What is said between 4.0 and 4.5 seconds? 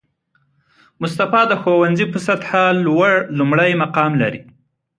لري